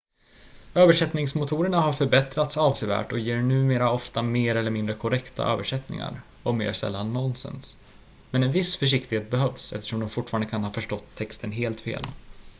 [0.73, 6.73] översättningsmotorerna har förbättrats avsevärt och ger numera ofta mer eller mindre korrekta översättningar och mer
[6.73, 7.77] sällan nonsens
[8.31, 12.03] men en viss försiktighet behövs eftersom de fortfarande kan ha förstått texten helt fel